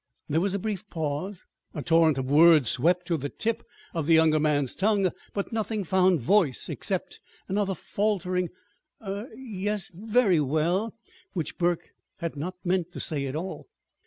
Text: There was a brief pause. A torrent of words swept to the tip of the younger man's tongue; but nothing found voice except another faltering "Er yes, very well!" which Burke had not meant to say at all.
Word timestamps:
There 0.27 0.41
was 0.41 0.55
a 0.55 0.57
brief 0.57 0.89
pause. 0.89 1.45
A 1.75 1.83
torrent 1.83 2.17
of 2.17 2.25
words 2.31 2.69
swept 2.69 3.05
to 3.05 3.17
the 3.17 3.29
tip 3.29 3.61
of 3.93 4.07
the 4.07 4.15
younger 4.15 4.39
man's 4.39 4.73
tongue; 4.73 5.11
but 5.31 5.53
nothing 5.53 5.83
found 5.83 6.19
voice 6.19 6.69
except 6.69 7.19
another 7.47 7.75
faltering 7.75 8.49
"Er 9.05 9.29
yes, 9.35 9.91
very 9.93 10.39
well!" 10.39 10.95
which 11.33 11.59
Burke 11.59 11.91
had 12.17 12.35
not 12.35 12.55
meant 12.63 12.91
to 12.93 12.99
say 12.99 13.27
at 13.27 13.35
all. 13.35 13.67